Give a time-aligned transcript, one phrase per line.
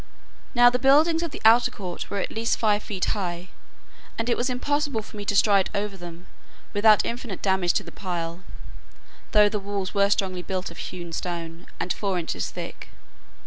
[0.55, 3.49] Now the buildings of the outer court were at least five feet high,
[4.17, 6.25] and it was impossible for me to stride over them
[6.73, 8.41] without infinite damage to the pile,
[9.31, 12.87] though the walls were strongly built of hewn stone, and four inches thick.